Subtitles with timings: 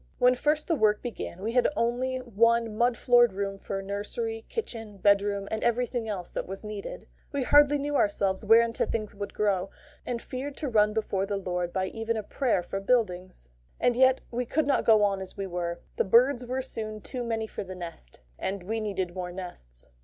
[0.17, 4.97] When first the work began, we had only one mud floored room for nursery, kitchen,
[4.97, 7.05] bedroom, and everything else that was needed.
[7.31, 9.69] We hardly knew ourselves whereunto things would grow,
[10.03, 13.49] and feared to run before the Lord by even a prayer for buildings.
[13.79, 15.81] And yet we could not go on as we were.
[15.97, 19.87] The birds were soon too many for the nest, and we needed more nests.